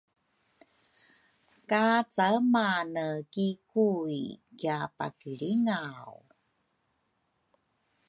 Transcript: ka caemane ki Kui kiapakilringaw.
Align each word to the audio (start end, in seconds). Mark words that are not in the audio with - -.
ka 1.69 1.83
caemane 2.13 3.07
ki 3.31 3.47
Kui 3.69 4.19
kiapakilringaw. 4.59 6.13